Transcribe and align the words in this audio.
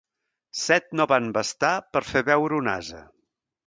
Set 0.61 0.87
no 1.01 1.07
van 1.13 1.29
bastar 1.37 1.73
per 1.93 2.05
fer 2.11 2.27
beure 2.35 2.63
un 2.65 2.77
ase. 2.77 3.09